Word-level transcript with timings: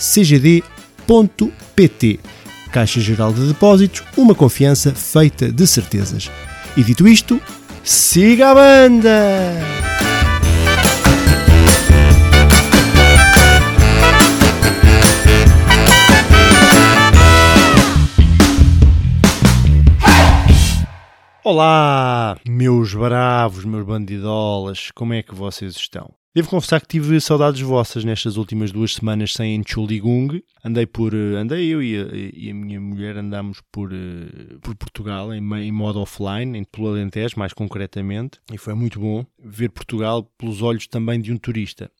cgd.pt. 0.00 0.60
Caixa 2.72 3.00
Geral 3.00 3.32
de 3.34 3.46
Depósitos, 3.46 4.02
uma 4.16 4.34
confiança 4.34 4.94
feita 4.94 5.52
de 5.52 5.66
certezas. 5.66 6.30
E 6.76 6.82
dito 6.82 7.06
isto, 7.06 7.38
siga 7.84 8.50
a 8.50 8.54
banda! 8.54 9.10
Olá, 21.42 22.38
meus 22.46 22.94
bravos, 22.94 23.64
meus 23.64 23.84
bandidolas, 23.84 24.90
como 24.94 25.12
é 25.12 25.22
que 25.22 25.34
vocês 25.34 25.74
estão? 25.74 26.19
Devo 26.32 26.48
confessar 26.48 26.80
que 26.80 26.86
tive 26.86 27.20
saudades 27.20 27.60
vossas 27.60 28.04
nestas 28.04 28.36
últimas 28.36 28.70
duas 28.70 28.94
semanas 28.94 29.32
sem 29.32 29.56
Entschuldigung. 29.56 30.40
Andei 30.64 30.86
por. 30.86 31.12
Andei 31.12 31.66
eu 31.66 31.82
e 31.82 31.96
a, 31.98 32.06
e 32.14 32.50
a 32.50 32.54
minha 32.54 32.80
mulher 32.80 33.16
andámos 33.16 33.60
por, 33.72 33.92
eh, 33.92 34.56
por 34.62 34.76
Portugal 34.76 35.34
em, 35.34 35.38
em 35.38 35.72
modo 35.72 35.98
offline, 35.98 36.56
em 36.56 36.62
pelo 36.62 36.90
Alentejo, 36.90 37.36
mais 37.36 37.52
concretamente. 37.52 38.38
E 38.52 38.56
foi 38.56 38.74
muito 38.74 39.00
bom 39.00 39.26
ver 39.42 39.70
Portugal 39.70 40.22
pelos 40.38 40.62
olhos 40.62 40.86
também 40.86 41.20
de 41.20 41.32
um 41.32 41.36
turista 41.36 41.90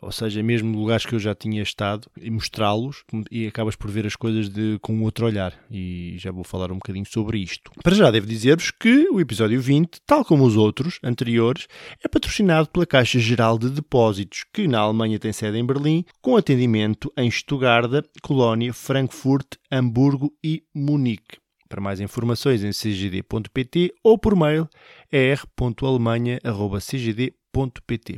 ou 0.00 0.12
seja, 0.12 0.42
mesmo 0.42 0.78
lugares 0.78 1.06
que 1.06 1.14
eu 1.14 1.18
já 1.18 1.34
tinha 1.34 1.62
estado, 1.62 2.08
e 2.20 2.30
mostrá-los 2.30 3.04
e 3.30 3.46
acabas 3.46 3.76
por 3.76 3.90
ver 3.90 4.06
as 4.06 4.16
coisas 4.16 4.48
de, 4.48 4.78
com 4.80 4.94
um 4.94 5.02
outro 5.02 5.26
olhar. 5.26 5.54
E 5.70 6.16
já 6.18 6.30
vou 6.30 6.44
falar 6.44 6.70
um 6.70 6.76
bocadinho 6.76 7.06
sobre 7.06 7.38
isto. 7.38 7.70
Para 7.82 7.94
já, 7.94 8.10
devo 8.10 8.26
dizer-vos 8.26 8.70
que 8.70 9.08
o 9.10 9.20
episódio 9.20 9.60
20, 9.60 10.00
tal 10.06 10.24
como 10.24 10.44
os 10.44 10.56
outros 10.56 10.98
anteriores, 11.02 11.66
é 12.02 12.08
patrocinado 12.08 12.68
pela 12.68 12.86
Caixa 12.86 13.18
Geral 13.18 13.58
de 13.58 13.68
Depósitos, 13.70 14.44
que 14.52 14.68
na 14.68 14.80
Alemanha 14.80 15.18
tem 15.18 15.32
sede 15.32 15.58
em 15.58 15.66
Berlim, 15.66 16.04
com 16.20 16.36
atendimento 16.36 17.12
em 17.16 17.30
Stuttgart, 17.30 18.06
Colónia, 18.22 18.72
Frankfurt, 18.72 19.56
Hamburgo 19.70 20.32
e 20.44 20.62
Munique. 20.74 21.40
Para 21.68 21.80
mais 21.80 22.00
informações 22.00 22.62
em 22.62 22.70
cgd.pt 22.70 23.94
ou 24.04 24.18
por 24.18 24.36
mail 24.36 24.68
er.alemanha.cgd.pt 25.10 27.22
pt. 27.22 27.41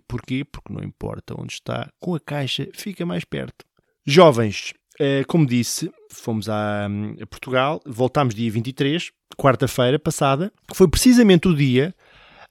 Porquê? 0.07 0.45
Porque 0.45 0.73
não 0.73 0.83
importa 0.83 1.35
onde 1.39 1.55
está, 1.55 1.91
com 2.01 2.15
a 2.15 2.21
caixa 2.21 2.69
fica 2.75 3.05
mais 3.05 3.25
perto. 3.25 3.65
Jovens, 4.07 4.73
eh, 4.99 5.25
como 5.25 5.47
disse, 5.47 5.91
fomos 6.11 6.49
a, 6.49 6.89
Portugal, 7.29 7.81
voltámos 7.85 8.35
dia 8.35 8.51
23, 8.51 9.11
quarta-feira 9.37 9.99
passada, 9.99 10.53
que 10.69 10.77
foi 10.77 10.89
precisamente 10.89 11.49
o 11.49 11.55
dia 11.55 11.95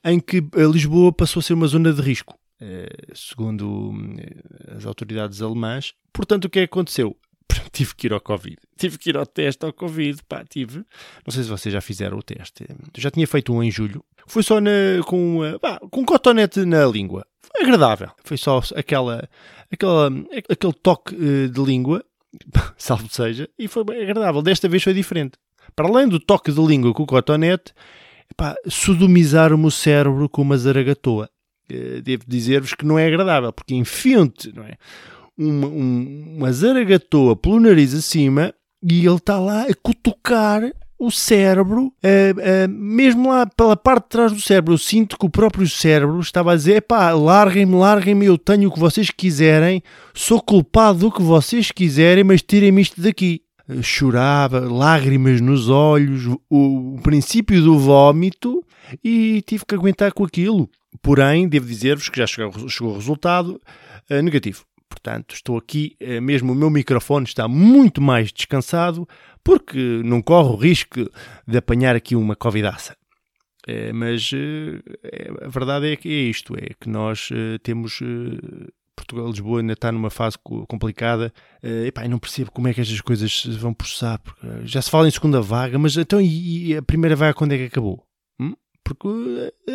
em 0.04 0.20
que 0.20 0.44
Lisboa 0.72 1.14
passou 1.14 1.40
a 1.40 1.44
ser 1.44 1.54
uma 1.54 1.68
zona 1.68 1.94
de 1.94 2.02
risco, 2.02 2.38
eh, 2.60 2.90
segundo 3.14 3.94
eh, 4.18 4.76
as 4.76 4.86
autoridades 4.86 5.42
alemãs. 5.42 5.94
Portanto, 6.12 6.46
o 6.46 6.50
que 6.50 6.60
é 6.60 6.68
que 6.68 6.72
aconteceu? 6.72 7.16
Tive 7.74 7.96
que 7.96 8.08
ir 8.08 8.14
ao 8.14 8.22
Covid. 8.22 8.58
Tive 8.78 8.98
que 8.98 9.10
ir 9.10 9.18
ao 9.18 9.26
teste 9.26 9.66
ao 9.66 9.74
Covid. 9.74 10.22
Pá, 10.30 10.46
tive. 10.48 10.86
Não 11.26 11.32
sei 11.32 11.44
se 11.44 11.50
vocês 11.50 11.74
já 11.74 11.82
fizeram 11.82 12.18
o 12.18 12.24
teste. 12.24 12.66
Eu 12.70 13.02
já 13.02 13.12
tinha 13.12 13.28
feito 13.28 13.52
um 13.52 13.62
em 13.62 13.72
julho. 13.72 14.06
Foi 14.28 14.44
só 14.44 14.62
na, 14.62 14.72
com, 15.06 15.40
pá, 15.60 15.80
com 15.92 16.02
um 16.02 16.06
cotonete 16.06 16.64
na 16.64 16.86
língua. 16.86 17.26
Foi 17.42 17.64
agradável. 17.64 18.12
Foi 18.24 18.38
só 18.38 18.62
aquela, 18.76 19.28
aquela, 19.72 20.08
aquele 20.50 20.74
toque 20.74 21.16
eh, 21.16 21.48
de 21.48 21.62
língua, 21.62 22.06
salvo 22.78 23.08
seja, 23.10 23.50
e 23.58 23.68
foi 23.68 23.84
agradável. 24.02 24.42
Desta 24.42 24.70
vez 24.70 24.84
foi 24.84 24.94
diferente. 24.94 25.34
Para 25.76 25.88
além 25.88 26.08
do 26.08 26.20
toque 26.20 26.52
de 26.52 26.62
língua 26.62 26.94
com 26.94 27.04
o 27.04 27.08
cotonete, 27.08 27.74
pá, 28.38 28.56
sodomizaram-me 28.68 29.66
o 29.66 29.72
cérebro 29.72 30.30
com 30.30 30.44
uma 30.44 30.58
zaragatoa. 30.58 31.30
Eh, 31.70 32.02
devo 32.02 32.24
dizer-vos 32.28 32.74
que 32.74 32.86
não 32.86 33.00
é 33.00 33.08
agradável, 33.08 33.52
porque 33.52 33.74
enfiam-te, 33.74 34.54
não 34.54 34.64
é? 34.64 34.78
Uma, 35.38 35.68
um, 35.68 36.36
uma 36.38 36.52
zaragatoa 36.52 37.36
pelo 37.36 37.60
nariz 37.60 37.94
acima 37.94 38.54
e 38.84 39.06
ele 39.06 39.16
está 39.16 39.40
lá 39.40 39.64
a 39.64 39.76
cutucar 39.76 40.72
o 41.06 41.12
cérebro, 41.12 41.88
uh, 41.88 41.90
uh, 41.90 42.70
mesmo 42.70 43.30
lá 43.30 43.46
pela 43.46 43.76
parte 43.76 44.04
de 44.04 44.10
trás 44.10 44.32
do 44.32 44.40
cérebro, 44.40 44.74
eu 44.74 44.78
sinto 44.78 45.18
que 45.18 45.26
o 45.26 45.30
próprio 45.30 45.68
cérebro 45.68 46.20
estava 46.20 46.54
a 46.54 46.56
dizer: 46.56 46.82
pá, 46.84 47.12
larguem-me, 47.12 47.76
larguem-me, 47.76 48.26
eu 48.26 48.38
tenho 48.38 48.70
o 48.70 48.72
que 48.72 48.80
vocês 48.80 49.10
quiserem, 49.10 49.84
sou 50.14 50.42
culpado 50.42 51.00
do 51.00 51.12
que 51.12 51.22
vocês 51.22 51.72
quiserem, 51.72 52.24
mas 52.24 52.42
tirem-me 52.42 52.82
isto 52.82 53.02
daqui. 53.02 53.42
Chorava, 53.82 54.60
lágrimas 54.60 55.40
nos 55.40 55.70
olhos, 55.70 56.26
o, 56.50 56.96
o 56.96 57.00
princípio 57.02 57.62
do 57.62 57.80
vómito 57.80 58.64
e 59.04 59.42
tive 59.46 59.66
que 59.66 59.74
aguentar 59.74 60.12
com 60.12 60.26
aquilo. 60.26 60.70
Porém, 61.02 61.48
devo 61.48 61.66
dizer-vos 61.66 62.10
que 62.10 62.20
já 62.20 62.28
chegou, 62.28 62.70
chegou 62.70 62.94
o 62.94 62.98
resultado 62.98 63.60
uh, 64.10 64.22
negativo. 64.22 64.66
Portanto, 64.94 65.34
estou 65.34 65.58
aqui, 65.58 65.96
eh, 66.00 66.22
mesmo 66.22 66.54
o 66.54 66.56
meu 66.56 66.70
microfone 66.70 67.26
está 67.26 67.48
muito 67.48 68.00
mais 68.00 68.32
descansado, 68.32 69.08
porque 69.44 70.02
não 70.06 70.22
corro 70.22 70.54
o 70.54 70.56
risco 70.56 71.10
de 71.48 71.58
apanhar 71.58 71.96
aqui 71.96 72.16
uma 72.16 72.36
covidaça. 72.36 72.96
É, 73.68 73.92
mas 73.92 74.30
é, 74.34 75.46
a 75.46 75.48
verdade 75.48 75.92
é 75.92 75.96
que 75.96 76.08
é 76.08 76.30
isto: 76.30 76.56
é 76.56 76.74
que 76.80 76.88
nós 76.88 77.30
temos. 77.64 78.00
Portugal 78.96 79.28
Lisboa 79.28 79.62
ainda 79.62 79.74
está 79.74 79.92
numa 79.92 80.12
fase 80.12 80.38
complicada. 80.68 81.34
Uh, 81.64 81.86
epá, 81.88 82.08
não 82.08 82.20
percebo 82.20 82.52
como 82.52 82.68
é 82.68 82.74
que 82.74 82.82
estas 82.82 83.02
coisas 83.02 83.42
se 83.42 83.50
vão 83.52 83.74
processar. 83.74 84.22
já 84.64 84.82
se 84.82 84.92
fala 84.92 85.08
em 85.08 85.12
segunda 85.12 85.42
vaga, 85.42 85.80
mas 85.80 85.98
então 85.98 86.22
e, 86.22 86.78
a 86.78 86.82
primeira 86.82 87.16
vaga 87.16 87.34
quando 87.34 87.54
é 87.54 87.58
que 87.58 87.66
acabou? 87.66 88.06
Hum? 88.40 88.54
Porque, 88.84 89.08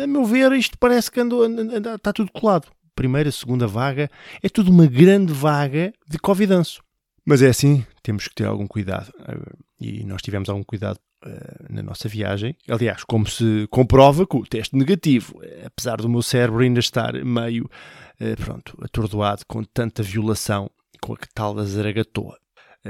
a 0.01 0.07
meu 0.07 0.23
ver, 0.23 0.53
isto 0.53 0.77
parece 0.79 1.11
que 1.11 1.19
andou, 1.19 1.43
andou, 1.43 1.95
está 1.95 2.13
tudo 2.13 2.31
colado 2.31 2.69
primeira, 2.99 3.31
segunda 3.31 3.65
vaga, 3.65 4.11
é 4.43 4.49
tudo 4.49 4.69
uma 4.69 4.85
grande 4.85 5.31
vaga 5.31 5.93
de 6.05 6.19
covidanço. 6.19 6.83
Mas 7.25 7.41
é 7.41 7.47
assim, 7.47 7.85
temos 8.03 8.27
que 8.27 8.35
ter 8.35 8.43
algum 8.43 8.67
cuidado. 8.67 9.09
Eh, 9.25 9.53
e 9.79 10.03
nós 10.03 10.21
tivemos 10.21 10.49
algum 10.49 10.63
cuidado 10.63 10.99
uh, 11.25 11.73
na 11.73 11.81
nossa 11.81 12.09
viagem. 12.09 12.57
Aliás, 12.67 13.05
como 13.05 13.25
se 13.25 13.67
comprova 13.69 14.27
com 14.27 14.39
o 14.39 14.45
teste 14.45 14.75
negativo, 14.75 15.39
eh, 15.41 15.63
apesar 15.65 16.01
do 16.01 16.09
meu 16.09 16.21
cérebro 16.21 16.61
ainda 16.61 16.81
estar 16.81 17.13
meio, 17.23 17.69
uh, 18.19 18.43
pronto, 18.43 18.77
atordoado 18.81 19.43
com 19.47 19.63
tanta 19.63 20.03
violação 20.03 20.69
com 21.01 21.13
a 21.13 21.17
tal 21.33 21.53
da 21.53 21.63
zaragatoa. 21.63 22.37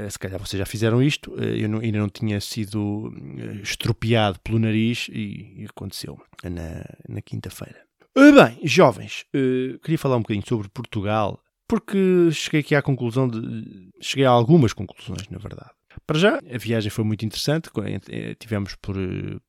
Se 0.08 0.18
calhar 0.18 0.38
vocês 0.38 0.58
já 0.58 0.66
fizeram 0.66 1.02
isto, 1.02 1.34
eu 1.34 1.68
não, 1.68 1.80
ainda 1.80 1.98
não 1.98 2.08
tinha 2.08 2.40
sido 2.40 3.12
estropiado 3.60 4.38
pelo 4.40 4.58
nariz 4.58 5.08
e, 5.10 5.62
e 5.62 5.66
aconteceu 5.68 6.16
na, 6.44 6.84
na 7.08 7.20
quinta-feira. 7.20 7.89
Bem, 8.14 8.58
jovens, 8.64 9.24
uh, 9.34 9.78
queria 9.78 9.98
falar 9.98 10.16
um 10.16 10.20
bocadinho 10.20 10.46
sobre 10.46 10.68
Portugal, 10.68 11.40
porque 11.68 12.30
cheguei 12.32 12.60
aqui 12.60 12.74
à 12.74 12.82
conclusão 12.82 13.28
de. 13.28 13.90
Cheguei 14.00 14.24
a 14.24 14.30
algumas 14.30 14.72
conclusões, 14.72 15.28
na 15.28 15.38
verdade. 15.38 15.70
Para 16.06 16.18
já, 16.18 16.38
a 16.38 16.58
viagem 16.58 16.90
foi 16.90 17.04
muito 17.04 17.24
interessante. 17.24 17.70
Eh, 18.08 18.34
tivemos 18.34 18.76
por, 18.76 18.96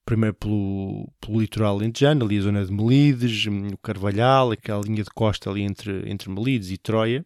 primeiro 0.06 0.36
pelo, 0.36 1.12
pelo 1.20 1.40
litoral 1.40 1.78
lentejano, 1.78 2.26
ali 2.26 2.38
a 2.38 2.42
zona 2.42 2.66
de 2.66 2.72
Melides, 2.72 3.46
o 3.46 3.78
Carvalhal, 3.78 4.52
aquela 4.52 4.82
linha 4.84 5.04
de 5.04 5.10
costa 5.10 5.50
ali 5.50 5.62
entre, 5.62 6.10
entre 6.10 6.30
Melides 6.30 6.70
e 6.72 6.78
Troia. 6.78 7.24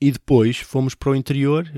E 0.00 0.10
depois 0.10 0.58
fomos 0.58 0.94
para 0.94 1.10
o 1.10 1.16
interior, 1.16 1.70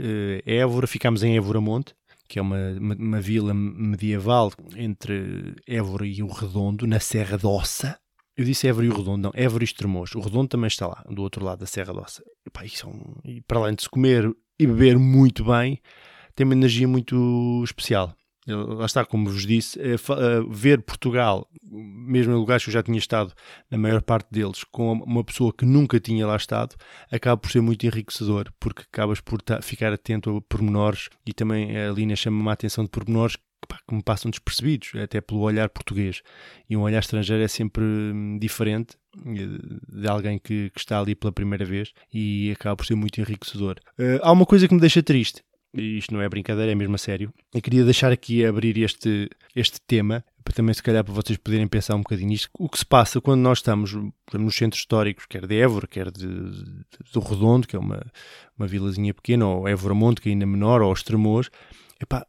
Évora, 0.44 0.86
ficámos 0.86 1.22
em 1.22 1.36
Évora 1.36 1.60
Monte, 1.60 1.94
que 2.28 2.38
é 2.38 2.42
uma, 2.42 2.72
uma, 2.72 2.94
uma, 2.94 3.20
vila 3.20 3.54
medieval 3.54 4.52
entre 4.76 5.54
Évora 5.66 6.06
e 6.06 6.22
o 6.22 6.28
Redondo, 6.28 6.86
na 6.86 6.98
Serra 6.98 7.36
d'Ossa. 7.36 7.98
Eu 8.36 8.44
disse 8.44 8.68
Évora 8.68 8.84
e 8.84 8.90
o 8.90 8.94
Redondo, 8.94 9.22
não, 9.22 9.30
Évora 9.34 9.64
e 9.64 9.66
Estremoz. 9.66 10.14
O 10.14 10.20
Redondo 10.20 10.48
também 10.48 10.68
está 10.68 10.86
lá, 10.86 11.02
do 11.08 11.22
outro 11.22 11.42
lado 11.42 11.60
da 11.60 11.66
Serra 11.66 11.94
Doça. 11.94 12.22
E, 12.46 12.50
pá, 12.50 12.66
isso 12.66 12.86
é 12.86 12.90
um, 12.90 13.14
e 13.24 13.40
para 13.40 13.58
além 13.60 13.74
de 13.74 13.82
se 13.82 13.88
comer 13.88 14.30
e 14.58 14.66
beber 14.66 14.98
muito 14.98 15.42
bem, 15.42 15.80
tem 16.34 16.44
uma 16.44 16.54
energia 16.54 16.86
muito 16.86 17.62
especial. 17.64 18.14
lá 18.46 18.84
está, 18.84 19.06
como 19.06 19.30
vos 19.30 19.46
disse, 19.46 19.80
é, 19.80 19.96
ver 20.50 20.82
Portugal, 20.82 21.48
mesmo 21.62 22.34
em 22.34 22.36
lugares 22.36 22.62
que 22.62 22.68
eu 22.68 22.74
já 22.74 22.82
tinha 22.82 22.98
estado, 22.98 23.32
na 23.70 23.78
maior 23.78 24.02
parte 24.02 24.28
deles, 24.30 24.64
com 24.64 24.92
uma 24.92 25.24
pessoa 25.24 25.50
que 25.50 25.64
nunca 25.64 25.98
tinha 25.98 26.26
lá 26.26 26.36
estado, 26.36 26.76
acaba 27.10 27.38
por 27.38 27.50
ser 27.50 27.62
muito 27.62 27.86
enriquecedor, 27.86 28.52
porque 28.60 28.82
acabas 28.82 29.18
por 29.18 29.40
ficar 29.62 29.94
atento 29.94 30.36
a 30.36 30.42
pormenores 30.42 31.08
e 31.24 31.32
também 31.32 31.74
a 31.74 31.90
linha 31.90 32.14
chama-me 32.14 32.50
a 32.50 32.52
atenção 32.52 32.84
de 32.84 32.90
pormenores 32.90 33.38
que 33.88 33.94
me 33.94 34.02
passam 34.02 34.30
despercebidos, 34.30 34.92
até 35.00 35.20
pelo 35.20 35.40
olhar 35.40 35.68
português. 35.68 36.22
E 36.68 36.76
um 36.76 36.82
olhar 36.82 36.98
estrangeiro 36.98 37.42
é 37.42 37.48
sempre 37.48 37.84
hum, 37.84 38.38
diferente 38.38 38.96
eh, 39.24 40.00
de 40.00 40.08
alguém 40.08 40.38
que, 40.38 40.70
que 40.70 40.78
está 40.78 41.00
ali 41.00 41.14
pela 41.14 41.32
primeira 41.32 41.64
vez 41.64 41.92
e 42.12 42.52
acaba 42.52 42.76
por 42.76 42.86
ser 42.86 42.94
muito 42.94 43.20
enriquecedor. 43.20 43.76
Uh, 43.98 44.18
há 44.22 44.32
uma 44.32 44.46
coisa 44.46 44.66
que 44.66 44.74
me 44.74 44.80
deixa 44.80 45.02
triste, 45.02 45.42
e 45.72 45.98
isto 45.98 46.12
não 46.12 46.20
é 46.22 46.28
brincadeira, 46.28 46.72
é 46.72 46.74
mesmo 46.74 46.94
a 46.94 46.98
sério. 46.98 47.32
Eu 47.54 47.60
queria 47.60 47.84
deixar 47.84 48.10
aqui 48.10 48.44
abrir 48.44 48.78
este, 48.78 49.28
este 49.54 49.80
tema, 49.80 50.24
para 50.42 50.54
também 50.54 50.72
se 50.72 50.82
calhar 50.82 51.04
para 51.04 51.12
vocês 51.12 51.38
poderem 51.38 51.66
pensar 51.66 51.96
um 51.96 52.02
bocadinho 52.02 52.30
nisto. 52.30 52.48
O 52.58 52.68
que 52.68 52.78
se 52.78 52.86
passa 52.86 53.20
quando 53.20 53.40
nós 53.40 53.58
estamos 53.58 53.92
nos 54.32 54.56
centros 54.56 54.80
históricos, 54.80 55.26
quer 55.26 55.46
de 55.46 55.56
Évora, 55.58 55.86
quer 55.86 56.10
de, 56.10 56.26
do 56.26 57.20
Redondo, 57.20 57.66
que 57.66 57.76
é 57.76 57.78
uma, 57.78 58.00
uma 58.56 58.66
vilazinha 58.66 59.12
pequena, 59.12 59.46
ou 59.46 59.68
Évora 59.68 59.94
Monte, 59.94 60.20
que 60.20 60.28
é 60.28 60.32
ainda 60.32 60.46
menor, 60.46 60.82
ou 60.82 60.92
Estremoz, 60.92 61.50
epá, 62.00 62.26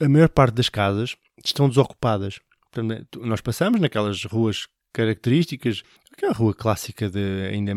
a 0.00 0.08
maior 0.08 0.28
parte 0.28 0.54
das 0.54 0.68
casas 0.68 1.16
estão 1.44 1.68
desocupadas. 1.68 2.40
Portanto, 2.70 3.20
nós 3.22 3.40
passamos 3.40 3.80
naquelas 3.80 4.24
ruas 4.24 4.66
características, 4.92 5.82
aquela 6.12 6.32
rua 6.32 6.54
clássica 6.54 7.08
de, 7.08 7.48
ainda 7.50 7.72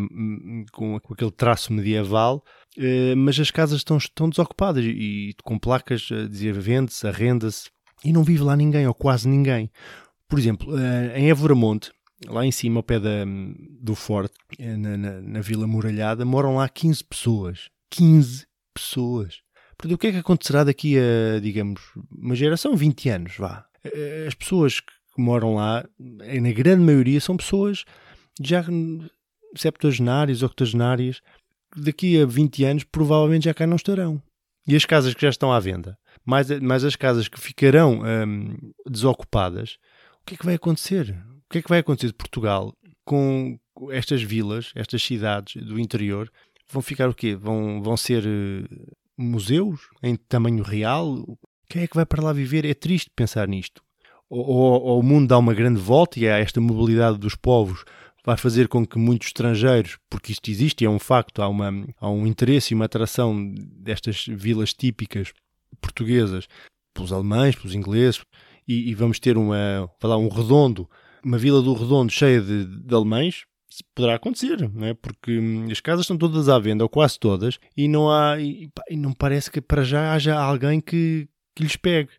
com, 0.71 0.99
com 0.99 1.13
aquele 1.13 1.31
traço 1.31 1.71
medieval, 1.73 2.43
eh, 2.77 3.15
mas 3.15 3.39
as 3.39 3.51
casas 3.51 3.79
estão, 3.79 3.97
estão 3.97 4.29
desocupadas 4.29 4.83
e, 4.85 5.33
com 5.43 5.59
placas 5.59 6.09
a 6.11 6.27
dizer 6.27 6.53
vende-se, 6.59 7.07
arrenda-se, 7.07 7.69
e 8.03 8.11
não 8.11 8.23
vive 8.23 8.43
lá 8.43 8.55
ninguém, 8.55 8.87
ou 8.87 8.93
quase 8.93 9.27
ninguém. 9.27 9.69
Por 10.27 10.39
exemplo, 10.39 10.77
eh, 10.77 11.19
em 11.19 11.29
Évora 11.29 11.53
Monte, 11.53 11.91
lá 12.27 12.45
em 12.45 12.51
cima, 12.51 12.79
ao 12.79 12.83
pé 12.83 12.99
da, 12.99 13.25
do 13.79 13.95
forte, 13.95 14.33
eh, 14.57 14.75
na, 14.75 14.97
na, 14.97 15.21
na 15.21 15.41
Vila 15.41 15.67
Muralhada, 15.67 16.25
moram 16.25 16.55
lá 16.55 16.67
15 16.67 17.03
pessoas. 17.03 17.69
15 17.89 18.47
pessoas. 18.73 19.41
Portanto, 19.81 19.95
o 19.95 19.97
que 19.97 20.07
é 20.07 20.11
que 20.11 20.17
acontecerá 20.17 20.63
daqui 20.63 20.95
a, 20.95 21.39
digamos, 21.39 21.81
uma 22.15 22.35
geração, 22.35 22.75
20 22.75 23.09
anos, 23.09 23.35
vá? 23.35 23.65
As 24.27 24.35
pessoas 24.35 24.79
que 24.79 24.93
moram 25.17 25.55
lá, 25.55 25.83
na 25.99 26.51
grande 26.51 26.83
maioria, 26.83 27.19
são 27.19 27.35
pessoas 27.35 27.83
já 28.39 28.63
septuagenárias, 29.57 30.43
octogenárias, 30.43 31.19
daqui 31.75 32.21
a 32.21 32.27
20 32.27 32.63
anos 32.63 32.83
provavelmente 32.83 33.45
já 33.45 33.55
cá 33.55 33.65
não 33.65 33.75
estarão. 33.75 34.21
E 34.67 34.75
as 34.75 34.85
casas 34.85 35.15
que 35.15 35.23
já 35.23 35.29
estão 35.29 35.51
à 35.51 35.59
venda, 35.59 35.97
mais, 36.23 36.47
mais 36.59 36.83
as 36.83 36.95
casas 36.95 37.27
que 37.27 37.39
ficarão 37.39 38.03
hum, 38.03 38.55
desocupadas, 38.87 39.79
o 40.21 40.25
que 40.27 40.35
é 40.35 40.37
que 40.37 40.45
vai 40.45 40.55
acontecer? 40.55 41.09
O 41.47 41.49
que 41.49 41.57
é 41.57 41.61
que 41.63 41.69
vai 41.69 41.79
acontecer 41.79 42.07
de 42.07 42.13
Portugal 42.13 42.71
com 43.03 43.59
estas 43.89 44.21
vilas, 44.21 44.71
estas 44.75 45.01
cidades 45.01 45.59
do 45.63 45.79
interior? 45.79 46.31
Vão 46.71 46.83
ficar 46.83 47.09
o 47.09 47.15
quê? 47.15 47.35
Vão, 47.35 47.81
vão 47.81 47.97
ser 47.97 48.23
uh, 48.23 48.91
museus 49.17 49.79
em 50.01 50.15
tamanho 50.15 50.63
real? 50.63 51.37
Quem 51.69 51.83
é 51.83 51.87
que 51.87 51.95
vai 51.95 52.05
para 52.05 52.23
lá 52.23 52.33
viver? 52.33 52.65
É 52.65 52.73
triste 52.73 53.09
pensar 53.15 53.47
nisto. 53.47 53.81
Ou, 54.29 54.45
ou, 54.45 54.81
ou 54.81 54.99
o 54.99 55.03
mundo 55.03 55.27
dá 55.27 55.37
uma 55.37 55.53
grande 55.53 55.79
volta 55.79 56.19
e 56.19 56.27
há 56.27 56.37
esta 56.37 56.61
mobilidade 56.61 57.17
dos 57.17 57.35
povos 57.35 57.83
vai 58.25 58.37
fazer 58.37 58.67
com 58.67 58.85
que 58.85 58.97
muitos 58.97 59.29
estrangeiros, 59.29 59.97
porque 60.09 60.31
isto 60.31 60.49
existe 60.49 60.85
é 60.85 60.89
um 60.89 60.99
facto, 60.99 61.41
há, 61.41 61.47
uma, 61.47 61.87
há 61.99 62.09
um 62.09 62.27
interesse 62.27 62.73
e 62.73 62.75
uma 62.75 62.85
atração 62.85 63.53
destas 63.55 64.25
vilas 64.27 64.73
típicas 64.73 65.33
portuguesas 65.79 66.47
pelos 66.93 67.11
alemães, 67.11 67.55
pelos 67.55 67.73
ingleses, 67.73 68.23
e, 68.67 68.89
e 68.89 68.95
vamos 68.95 69.19
ter 69.19 69.37
uma, 69.37 69.89
lá, 70.03 70.17
um 70.17 70.29
redondo, 70.29 70.89
uma 71.23 71.37
vila 71.37 71.61
do 71.61 71.73
redondo 71.73 72.11
cheia 72.11 72.41
de, 72.41 72.65
de 72.65 72.93
alemães, 72.93 73.45
poderá 73.95 74.15
acontecer, 74.15 74.69
não 74.73 74.85
é? 74.85 74.93
porque 74.93 75.37
hum, 75.37 75.67
as 75.71 75.79
casas 75.79 76.03
estão 76.03 76.17
todas 76.17 76.49
à 76.49 76.59
venda, 76.59 76.83
ou 76.83 76.89
quase 76.89 77.19
todas, 77.19 77.59
e 77.75 77.87
não 77.87 78.09
há, 78.09 78.39
e, 78.39 78.69
e 78.89 78.97
não 78.97 79.13
parece 79.13 79.49
que 79.49 79.61
para 79.61 79.83
já 79.83 80.13
haja 80.13 80.37
alguém 80.37 80.81
que, 80.81 81.27
que 81.55 81.63
lhes 81.63 81.75
pegue. 81.75 82.09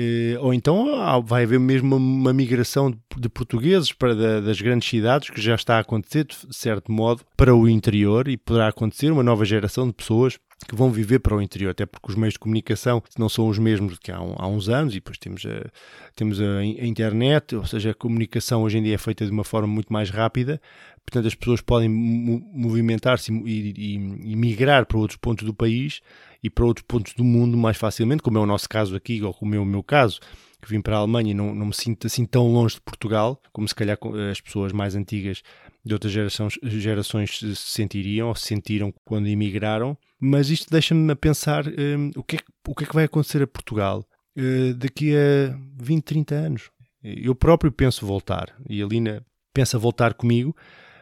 Eh, 0.00 0.38
ou 0.38 0.54
então 0.54 0.86
vai 1.24 1.42
haver 1.42 1.58
mesmo 1.58 1.96
uma, 1.96 2.32
migração 2.32 2.94
de, 3.16 3.28
portugueses 3.28 3.92
para 3.92 4.40
das 4.40 4.60
grandes 4.60 4.88
cidades, 4.88 5.28
que 5.28 5.40
já 5.40 5.56
está 5.56 5.76
a 5.76 5.80
acontecer, 5.80 6.24
de 6.24 6.56
certo 6.56 6.92
modo, 6.92 7.24
para 7.36 7.52
o 7.52 7.68
interior 7.68 8.28
e 8.28 8.36
poderá 8.36 8.68
acontecer 8.68 9.10
uma 9.10 9.24
nova 9.24 9.44
geração 9.44 9.88
de 9.88 9.92
pessoas 9.92 10.38
que 10.66 10.74
vão 10.74 10.90
viver 10.90 11.20
para 11.20 11.36
o 11.36 11.40
interior, 11.40 11.70
até 11.70 11.86
porque 11.86 12.10
os 12.10 12.16
meios 12.16 12.34
de 12.34 12.38
comunicação 12.40 13.02
não 13.16 13.28
são 13.28 13.48
os 13.48 13.58
mesmos 13.58 13.98
que 13.98 14.10
há, 14.10 14.16
há 14.16 14.46
uns 14.46 14.68
anos, 14.68 14.92
e 14.92 14.96
depois 14.96 15.16
temos, 15.16 15.44
a, 15.46 15.70
temos 16.16 16.40
a, 16.40 16.58
a, 16.58 16.64
internet, 16.64 17.54
ou 17.54 17.64
seja, 17.64 17.90
a 17.90 17.94
comunicação 17.94 18.62
hoje 18.62 18.78
em 18.78 18.82
dia 18.82 18.94
é 18.94 18.98
feita 18.98 19.24
de 19.24 19.30
uma 19.30 19.44
forma 19.44 19.68
muito 19.68 19.92
mais 19.92 20.10
rápida, 20.10 20.60
portanto 21.06 21.26
as 21.26 21.34
pessoas 21.34 21.60
podem 21.60 21.88
movimentar-se 21.88 23.32
e, 23.32 23.72
e, 23.76 23.94
e, 24.32 24.36
migrar 24.36 24.84
para 24.84 24.98
outros 24.98 25.16
pontos 25.16 25.46
do 25.46 25.54
país 25.54 26.00
e 26.42 26.50
para 26.50 26.64
outros 26.64 26.84
pontos 26.86 27.14
do 27.14 27.24
mundo 27.24 27.56
mais 27.56 27.76
facilmente, 27.76 28.22
como 28.22 28.38
é 28.38 28.40
o 28.40 28.46
nosso 28.46 28.68
caso 28.68 28.96
aqui, 28.96 29.22
ou 29.22 29.32
como 29.32 29.54
é 29.54 29.58
o 29.58 29.64
meu 29.64 29.82
caso, 29.82 30.20
que 30.60 30.68
vim 30.68 30.80
para 30.80 30.96
a 30.96 30.98
Alemanha 30.98 31.30
e 31.30 31.34
não, 31.34 31.54
não 31.54 31.66
me 31.66 31.74
sinto 31.74 32.06
assim 32.06 32.26
tão 32.26 32.52
longe 32.52 32.74
de 32.74 32.80
Portugal, 32.80 33.40
como 33.52 33.68
se 33.68 33.74
calhar 33.74 33.96
as 34.30 34.40
pessoas 34.40 34.72
mais 34.72 34.96
antigas 34.96 35.42
de 35.88 35.94
outras 35.94 36.12
gerações, 36.12 36.58
gerações 36.62 37.38
se 37.38 37.56
sentiriam 37.56 38.28
ou 38.28 38.34
se 38.34 38.46
sentiram 38.46 38.92
quando 39.04 39.26
emigraram. 39.26 39.96
Mas 40.20 40.50
isto 40.50 40.70
deixa-me 40.70 41.10
a 41.10 41.16
pensar 41.16 41.66
um, 41.66 42.10
o, 42.14 42.22
que 42.22 42.36
é, 42.36 42.40
o 42.66 42.74
que 42.74 42.84
é 42.84 42.86
que 42.86 42.94
vai 42.94 43.04
acontecer 43.04 43.42
a 43.42 43.46
Portugal 43.46 44.04
uh, 44.36 44.74
daqui 44.74 45.14
a 45.16 45.58
20, 45.82 46.04
30 46.04 46.34
anos. 46.34 46.70
Eu 47.02 47.34
próprio 47.34 47.72
penso 47.72 48.04
voltar 48.06 48.54
e 48.68 48.82
a 48.82 48.86
Lina 48.86 49.24
pensa 49.54 49.78
voltar 49.78 50.14
comigo 50.14 50.54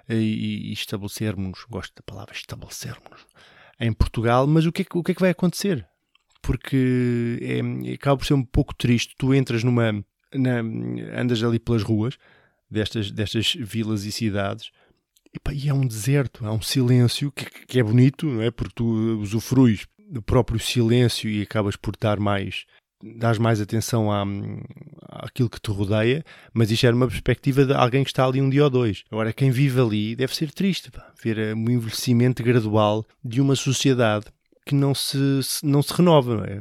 uh, 0.08 0.12
e, 0.12 0.70
e 0.70 0.72
estabelecermos, 0.72 1.64
gosto 1.68 1.94
da 1.96 2.02
palavra 2.02 2.32
estabelecermos, 2.32 3.26
em 3.80 3.92
Portugal, 3.92 4.46
mas 4.46 4.64
o 4.66 4.72
que 4.72 4.82
é, 4.82 4.86
o 4.94 5.02
que, 5.02 5.12
é 5.12 5.14
que 5.14 5.20
vai 5.20 5.30
acontecer? 5.30 5.86
Porque 6.40 7.38
é, 7.42 7.92
acaba 7.92 8.16
por 8.16 8.24
ser 8.24 8.34
um 8.34 8.44
pouco 8.44 8.74
triste. 8.74 9.14
Tu 9.18 9.34
entras 9.34 9.64
numa. 9.64 9.92
Na, 10.34 10.60
andas 11.20 11.42
ali 11.42 11.58
pelas 11.58 11.82
ruas 11.82 12.18
destas, 12.70 13.10
destas 13.10 13.54
vilas 13.54 14.04
e 14.04 14.12
cidades 14.12 14.70
e, 15.36 15.38
pá, 15.38 15.52
e 15.52 15.68
é 15.68 15.74
um 15.74 15.86
deserto, 15.86 16.46
há 16.46 16.52
um 16.52 16.62
silêncio 16.62 17.30
que, 17.30 17.44
que, 17.66 17.78
é 17.78 17.82
bonito, 17.82 18.26
não 18.26 18.42
é? 18.42 18.50
Porque 18.50 18.72
tu 18.74 19.18
usufruis 19.20 19.86
do 20.08 20.22
próprio 20.22 20.58
silêncio 20.58 21.28
e 21.28 21.42
acabas 21.42 21.76
por 21.76 21.94
estar 21.94 22.18
mais 22.18 22.64
dás 23.18 23.36
mais 23.36 23.60
atenção 23.60 24.10
à, 24.10 24.24
àquilo 25.26 25.50
que 25.50 25.60
te 25.60 25.70
rodeia, 25.70 26.24
mas 26.52 26.70
isto 26.70 26.86
era 26.86 26.96
uma 26.96 27.06
perspectiva 27.06 27.64
de 27.64 27.74
alguém 27.74 28.02
que 28.02 28.10
está 28.10 28.24
ali 28.24 28.40
um 28.40 28.48
dia 28.48 28.64
ou 28.64 28.70
dois. 28.70 29.04
Agora, 29.10 29.32
quem 29.34 29.50
vive 29.50 29.80
ali 29.80 30.16
deve 30.16 30.34
ser 30.34 30.50
triste, 30.50 30.90
pá, 30.90 31.12
ver 31.22 31.38
eh, 31.38 31.54
um 31.54 31.68
envelhecimento 31.68 32.42
gradual 32.42 33.04
de 33.22 33.40
uma 33.40 33.54
sociedade 33.54 34.26
que 34.66 34.74
não 34.74 34.94
se, 34.94 35.16
não 35.62 35.80
se 35.80 35.94
renova. 35.94 36.36
Não 36.36 36.44
é? 36.44 36.60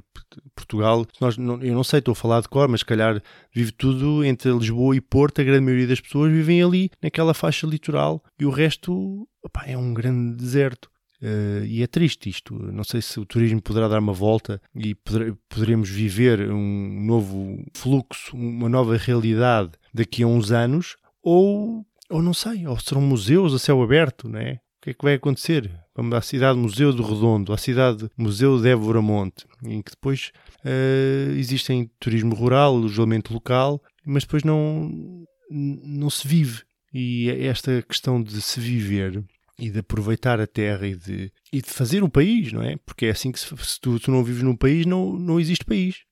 Portugal, 0.55 1.05
nós, 1.19 1.37
não, 1.37 1.61
eu 1.61 1.73
não 1.73 1.83
sei, 1.83 1.99
estou 1.99 2.11
a 2.11 2.15
falar 2.15 2.41
de 2.41 2.47
cor, 2.47 2.67
mas 2.69 2.81
se 2.81 2.85
calhar 2.85 3.21
vive 3.53 3.71
tudo 3.71 4.23
entre 4.23 4.51
Lisboa 4.51 4.95
e 4.95 5.01
Porto, 5.01 5.41
a 5.41 5.43
grande 5.43 5.65
maioria 5.65 5.87
das 5.87 5.99
pessoas 5.99 6.31
vivem 6.31 6.61
ali, 6.61 6.89
naquela 7.01 7.33
faixa 7.33 7.65
litoral, 7.65 8.23
e 8.39 8.45
o 8.45 8.49
resto 8.49 9.27
opá, 9.43 9.63
é 9.65 9.77
um 9.77 9.93
grande 9.93 10.35
deserto. 10.35 10.89
Uh, 11.21 11.63
e 11.65 11.81
é 11.81 11.87
triste 11.87 12.29
isto. 12.29 12.53
Não 12.53 12.83
sei 12.83 13.01
se 13.01 13.19
o 13.19 13.25
turismo 13.25 13.61
poderá 13.61 13.87
dar 13.87 13.99
uma 13.99 14.13
volta 14.13 14.61
e 14.75 14.93
poder, 14.93 15.35
poderemos 15.49 15.89
viver 15.89 16.51
um 16.51 17.05
novo 17.05 17.63
fluxo, 17.73 18.35
uma 18.35 18.69
nova 18.69 18.97
realidade 18.97 19.71
daqui 19.93 20.23
a 20.23 20.27
uns 20.27 20.51
anos, 20.51 20.97
ou, 21.23 21.85
ou 22.09 22.21
não 22.21 22.33
sei, 22.33 22.67
ou 22.67 22.77
serão 22.79 23.01
museus 23.01 23.53
a 23.53 23.59
céu 23.59 23.81
aberto, 23.81 24.27
não 24.27 24.39
é? 24.39 24.59
Que 24.85 24.91
é 24.91 24.93
que 24.93 25.03
vai 25.03 25.15
acontecer? 25.15 25.71
Vamos 25.95 26.13
à 26.13 26.21
cidade 26.21 26.59
Museu 26.59 26.93
do 26.93 27.01
Redondo, 27.01 27.51
à 27.51 27.57
cidade 27.57 28.07
Museu 28.15 28.61
de 28.61 28.69
Évora 28.69 29.01
Monte, 29.01 29.47
em 29.63 29.81
que 29.81 29.89
depois 29.89 30.31
uh, 30.63 31.31
existem 31.31 31.89
turismo 31.99 32.35
rural, 32.35 32.75
alojamento 32.75 33.33
local, 33.33 33.81
mas 34.05 34.25
depois 34.25 34.43
não, 34.43 35.25
não 35.49 36.07
se 36.11 36.27
vive. 36.27 36.61
E 36.93 37.31
é 37.31 37.47
esta 37.47 37.81
questão 37.81 38.21
de 38.21 38.39
se 38.39 38.59
viver 38.59 39.23
e 39.57 39.71
de 39.71 39.79
aproveitar 39.79 40.39
a 40.39 40.45
terra 40.45 40.85
e 40.85 40.95
de, 40.95 41.31
e 41.51 41.63
de 41.63 41.69
fazer 41.71 42.03
um 42.03 42.09
país, 42.09 42.53
não 42.53 42.61
é? 42.61 42.77
Porque 42.85 43.07
é 43.07 43.09
assim 43.09 43.31
que 43.31 43.39
se, 43.39 43.47
se 43.57 43.81
tu, 43.81 43.99
tu, 43.99 44.11
não 44.11 44.23
vives 44.23 44.43
num 44.43 44.55
país, 44.55 44.85
não, 44.85 45.13
não 45.13 45.39
existe 45.39 45.65
país. 45.65 46.03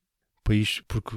País, 0.44 0.82
porque 0.88 1.16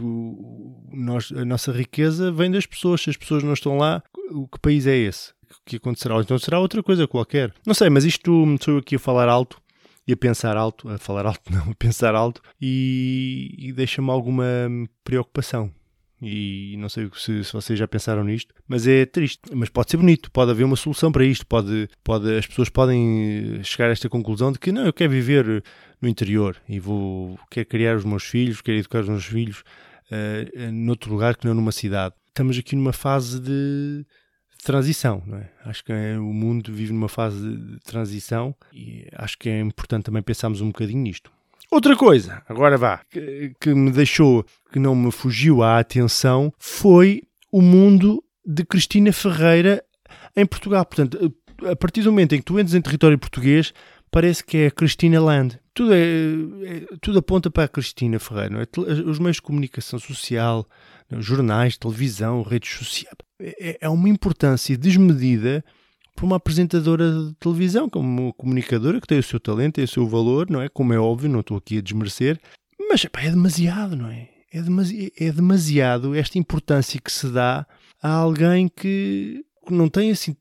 nós, 0.92 1.32
a 1.32 1.42
nossa 1.42 1.72
riqueza 1.72 2.30
vem 2.30 2.50
das 2.50 2.66
pessoas. 2.66 3.00
Se 3.00 3.08
as 3.08 3.16
pessoas 3.16 3.42
não 3.42 3.54
estão 3.54 3.78
lá, 3.78 4.02
o 4.30 4.46
que 4.46 4.60
país 4.60 4.86
é 4.86 4.94
esse? 4.94 5.32
Que 5.64 5.76
acontecerá? 5.76 6.20
Então 6.20 6.38
será 6.38 6.60
outra 6.60 6.82
coisa 6.82 7.06
qualquer. 7.06 7.52
Não 7.66 7.74
sei, 7.74 7.90
mas 7.90 8.04
isto 8.04 8.44
sou 8.60 8.74
eu 8.74 8.78
aqui 8.78 8.96
a 8.96 8.98
falar 8.98 9.28
alto 9.28 9.60
e 10.06 10.12
a 10.12 10.16
pensar 10.16 10.56
alto, 10.56 10.88
a 10.88 10.98
falar 10.98 11.26
alto 11.26 11.40
não, 11.52 11.70
a 11.70 11.74
pensar 11.74 12.14
alto 12.14 12.40
e, 12.60 13.54
e 13.58 13.72
deixa-me 13.72 14.10
alguma 14.10 14.44
preocupação 15.02 15.72
e 16.20 16.76
não 16.78 16.88
sei 16.88 17.10
se, 17.14 17.44
se, 17.44 17.52
vocês 17.52 17.78
já 17.78 17.86
pensaram 17.86 18.24
nisto, 18.24 18.54
mas 18.66 18.86
é 18.86 19.04
triste. 19.04 19.40
Mas 19.52 19.68
pode 19.68 19.90
ser 19.90 19.98
bonito, 19.98 20.30
pode 20.30 20.50
haver 20.50 20.64
uma 20.64 20.76
solução 20.76 21.12
para 21.12 21.24
isto, 21.24 21.46
pode, 21.46 21.88
pode, 22.02 22.34
as 22.36 22.46
pessoas 22.46 22.68
podem 22.68 23.60
chegar 23.62 23.88
a 23.88 23.92
esta 23.92 24.08
conclusão 24.08 24.50
de 24.50 24.58
que 24.58 24.72
não, 24.72 24.86
eu 24.86 24.92
quero 24.92 25.10
viver 25.10 25.62
no 26.00 26.08
interior 26.08 26.56
e 26.68 26.80
vou 26.80 27.38
quero 27.50 27.66
criar 27.66 27.96
os 27.96 28.04
meus 28.04 28.24
filhos, 28.24 28.60
quero 28.60 28.78
educar 28.78 29.00
os 29.00 29.08
meus 29.08 29.24
filhos 29.24 29.62
uh, 30.10 30.72
noutro 30.72 31.12
lugar 31.12 31.36
que 31.36 31.46
não 31.46 31.54
numa 31.54 31.72
cidade. 31.72 32.14
Estamos 32.28 32.56
aqui 32.58 32.74
numa 32.74 32.92
fase 32.92 33.40
de 33.40 34.06
transição, 34.66 35.22
não 35.24 35.38
é? 35.38 35.48
Acho 35.64 35.84
que 35.84 35.92
é, 35.92 36.18
o 36.18 36.32
mundo 36.32 36.72
vive 36.72 36.92
numa 36.92 37.08
fase 37.08 37.56
de 37.56 37.78
transição 37.84 38.52
e 38.72 39.06
acho 39.14 39.38
que 39.38 39.48
é 39.48 39.60
importante 39.60 40.06
também 40.06 40.20
pensarmos 40.20 40.60
um 40.60 40.66
bocadinho 40.66 41.02
nisto. 41.02 41.30
Outra 41.70 41.96
coisa, 41.96 42.42
agora 42.48 42.76
vá, 42.76 43.00
que, 43.08 43.52
que 43.60 43.72
me 43.72 43.92
deixou, 43.92 44.44
que 44.72 44.80
não 44.80 44.96
me 44.96 45.12
fugiu 45.12 45.62
à 45.62 45.78
atenção, 45.78 46.52
foi 46.58 47.22
o 47.52 47.62
mundo 47.62 48.22
de 48.44 48.64
Cristina 48.64 49.12
Ferreira 49.12 49.84
em 50.34 50.44
Portugal. 50.44 50.84
Portanto, 50.84 51.32
a 51.64 51.76
partir 51.76 52.02
do 52.02 52.10
momento 52.10 52.34
em 52.34 52.38
que 52.38 52.44
tu 52.44 52.58
entras 52.58 52.74
em 52.74 52.82
território 52.82 53.18
português, 53.18 53.72
parece 54.10 54.42
que 54.44 54.56
é 54.56 54.66
a 54.66 54.70
Cristina 54.70 55.20
Land. 55.20 55.60
Tudo, 55.72 55.94
é, 55.94 55.98
é 55.98 56.96
tudo 57.00 57.20
aponta 57.20 57.50
para 57.50 57.64
a 57.64 57.68
Cristina 57.68 58.18
Ferreira. 58.18 58.62
É? 58.62 58.90
Os 59.08 59.20
meios 59.20 59.36
de 59.36 59.42
comunicação 59.42 59.98
social, 60.00 60.66
jornais, 61.18 61.76
televisão, 61.76 62.42
redes 62.42 62.70
sociais. 62.70 63.25
É, 63.40 63.78
é 63.82 63.88
uma 63.88 64.08
importância 64.08 64.76
desmedida 64.76 65.64
para 66.14 66.24
uma 66.24 66.36
apresentadora 66.36 67.10
de 67.10 67.34
televisão, 67.34 67.90
como 67.90 68.08
uma 68.08 68.32
comunicadora 68.32 69.00
que 69.00 69.06
tem 69.06 69.18
o 69.18 69.22
seu 69.22 69.38
talento, 69.38 69.74
tem 69.74 69.84
o 69.84 69.88
seu 69.88 70.06
valor, 70.06 70.48
não 70.50 70.62
é? 70.62 70.68
Como 70.68 70.92
é 70.92 70.98
óbvio, 70.98 71.28
não 71.28 71.40
estou 71.40 71.58
aqui 71.58 71.78
a 71.78 71.82
desmerecer, 71.82 72.40
mas 72.88 73.04
pá, 73.04 73.20
é 73.20 73.30
demasiado, 73.30 73.94
não 73.94 74.08
é? 74.08 74.30
É, 74.52 74.62
demasi 74.62 75.12
é 75.18 75.30
demasiado 75.30 76.14
esta 76.14 76.38
importância 76.38 76.98
que 76.98 77.12
se 77.12 77.28
dá 77.28 77.66
a 78.02 78.10
alguém 78.10 78.68
que 78.68 79.44
não 79.70 79.88
tem 79.88 80.10
assim, 80.10 80.34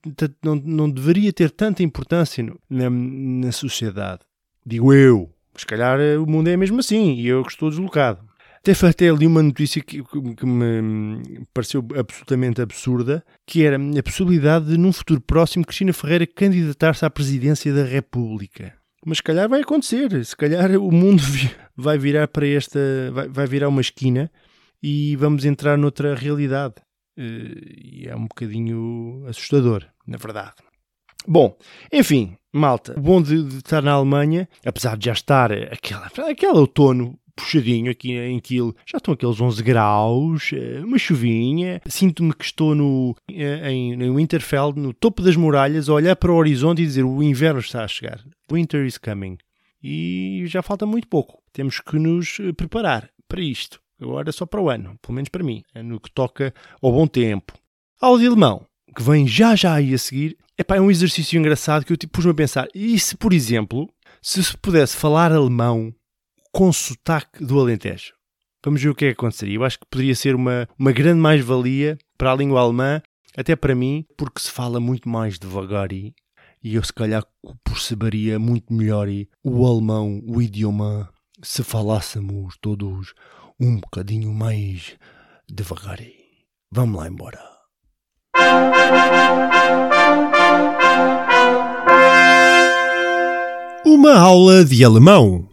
não, 0.43 0.55
não 0.55 0.89
deveria 0.89 1.33
ter 1.33 1.49
tanta 1.51 1.83
importância 1.83 2.43
na, 2.69 2.89
na 2.89 3.51
sociedade. 3.51 4.21
Digo 4.65 4.93
eu, 4.93 5.29
se 5.55 5.65
calhar 5.65 5.99
o 6.19 6.25
mundo 6.25 6.47
é 6.47 6.55
mesmo 6.55 6.79
assim 6.79 7.15
e 7.15 7.27
eu 7.27 7.43
que 7.43 7.51
estou 7.51 7.69
deslocado. 7.69 8.23
Até 8.65 8.88
até 8.88 9.10
ali 9.10 9.27
uma 9.27 9.43
notícia 9.43 9.79
que, 9.79 10.01
que, 10.03 10.45
me 10.48 11.45
pareceu 11.53 11.86
absolutamente 11.95 12.60
absurda, 12.60 13.24
que 13.45 13.63
era 13.63 13.77
a 13.77 14.01
possibilidade 14.01 14.65
de, 14.65 14.75
num 14.75 14.91
futuro 14.91 15.22
próximo, 15.22 15.63
Cristina 15.63 15.93
Ferreira 15.93 16.25
candidatar-se 16.25 17.05
à 17.05 17.10
presidência 17.12 17.72
da 17.72 17.84
República. 17.84 18.74
Mas 19.05 19.17
se 19.17 19.24
calhar 19.24 19.48
vai 19.48 19.62
acontecer, 19.62 20.25
se 20.25 20.36
calhar 20.36 20.72
o 20.77 20.91
mundo 20.91 21.22
vai 21.77 22.00
virar 22.00 22.27
para 22.27 22.48
esta, 22.48 22.79
vai, 23.29 23.45
virar 23.45 23.69
uma 23.69 23.81
esquina 23.81 24.31
e 24.81 25.15
vamos 25.15 25.45
entrar 25.45 25.77
noutra 25.77 26.15
realidade. 26.15 26.74
Eh, 27.15 28.01
e 28.01 28.07
é 28.07 28.15
um 28.15 28.24
bocadinho 28.24 29.25
assustador, 29.27 29.86
na 30.07 30.17
verdade. 30.17 30.55
Bom, 31.27 31.55
enfim, 31.93 32.36
malta, 32.51 32.98
o 32.98 33.01
bom 33.01 33.22
de, 33.22 33.43
de, 33.43 33.57
estar 33.57 33.84
na 33.84 33.91
Alemanha, 33.91 34.50
apesar 34.65 34.98
de 34.98 35.05
já 35.05 35.13
estar 35.13 35.51
aquela, 35.51 36.07
aquele 36.07 36.57
outono 36.57 37.15
puxadinho 37.36 37.92
aqui 37.92 38.13
em 38.13 38.39
Kiel. 38.39 38.74
Já 38.86 38.98
estão 38.98 39.13
aqueles 39.13 39.39
11 39.39 39.62
graus, 39.62 40.51
eh, 40.54 40.82
uma 40.84 40.98
chuvinha. 40.98 41.82
Sinto-me 41.86 42.34
que 42.34 42.46
estou 42.46 42.74
no, 42.74 43.15
eh, 43.30 43.72
em, 43.72 43.96
no 43.96 44.15
Winterfeld, 44.15 44.80
no 44.80 44.94
topo 44.94 45.22
das 45.22 45.36
muralhas, 45.36 45.89
a 45.89 45.94
olhar 45.94 46.15
para 46.15 46.32
o 46.32 46.36
horizonte 46.36 46.82
e 46.82 46.86
dizer 46.86 47.04
o 47.04 47.22
inverno 47.22 47.60
está 47.60 47.84
a 47.84 47.88
chegar. 47.88 48.24
Winter 48.51 48.86
is 48.86 48.98
coming. 48.98 49.38
E 49.84 50.44
já 50.48 50.62
falta 50.62 50.86
muito 50.86 51.08
pouco. 51.08 51.42
Temos 51.51 51.80
que 51.80 51.98
nos 52.00 52.39
eh, 52.39 52.54
preparar 52.54 53.10
para 53.27 53.42
isto. 53.42 53.80
Agora 54.01 54.32
só 54.32 54.46
para 54.46 54.62
o 54.62 54.70
ano, 54.70 54.98
pelo 55.01 55.15
menos 55.15 55.30
para 55.30 55.44
mim, 55.44 55.63
é 55.74 55.82
no 55.82 56.00
que 56.00 56.12
toca 56.12 56.54
ao 56.82 56.92
bom 56.92 57.08
tempo. 57.08 57.54
De 58.01 58.27
alemão, 58.27 58.65
que 58.96 59.01
vem 59.01 59.27
já 59.27 59.56
já 59.56 59.74
aí 59.74 59.94
a 59.94 59.98
seguir, 59.98 60.38
epá, 60.58 60.75
é 60.75 60.82
um 60.82 60.92
exercício 60.92 61.39
engraçado 61.39 61.86
que 61.86 61.94
eu 61.94 61.98
tipo, 61.98 62.13
pus-me 62.13 62.32
a 62.32 62.36
pensar. 62.36 62.68
E 62.75 63.00
se, 63.00 63.15
por 63.15 63.34
exemplo, 63.34 63.89
se 64.22 64.44
se 64.44 64.56
pudesse 64.58 64.96
falar 64.96 65.32
alemão 65.32 65.94
com 66.55 66.71
sotaque 66.71 67.43
do 67.43 67.59
Alentejo. 67.59 68.13
Vamos 68.63 68.81
ver 68.81 68.88
o 68.88 68.95
que 68.95 69.03
é 69.03 69.07
que 69.09 69.19
aconteceria. 69.19 69.57
Eu 69.57 69.65
acho 69.65 69.77
que 69.77 69.85
poderia 69.91 70.15
ser 70.15 70.33
uma, 70.33 70.69
uma 70.79 70.93
grande 70.93 71.19
mais-valia 71.19 71.97
para 72.17 72.31
a 72.31 72.35
língua 72.35 72.62
alemã, 72.62 73.01
até 73.35 73.57
para 73.57 73.75
mim, 73.75 74.05
porque 74.17 74.39
se 74.39 74.50
fala 74.50 74.79
muito 74.79 75.09
mais 75.09 75.38
devagar 75.38 75.91
e, 75.91 76.15
e 76.63 76.75
eu 76.75 76.83
se 76.83 76.93
calhar 76.93 77.25
perceberia 77.62 78.39
muito 78.39 78.74
melhor 78.74 79.09
o 79.43 79.67
alemão, 79.67 80.21
o 80.25 80.41
idioma, 80.41 81.09
se 81.43 81.62
falássemos 81.62 82.55
todos 82.62 83.13
um 83.59 83.75
bocadinho 83.75 84.33
mais 84.33 84.95
devagar. 85.50 86.00
Vamos 86.71 86.97
lá 86.97 87.09
embora. 87.09 87.39
Uma 93.85 94.17
aula 94.17 94.63
de 94.63 94.85
alemão. 94.85 95.50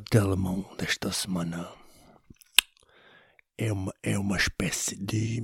De 0.00 0.18
alemão 0.18 0.74
desta 0.76 1.12
semana 1.12 1.70
é 3.58 3.72
uma, 3.72 3.94
é 4.02 4.18
uma 4.18 4.36
espécie 4.36 4.96
de 4.96 5.42